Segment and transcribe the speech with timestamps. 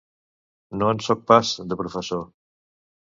[0.79, 2.25] No en soc pas, de professor.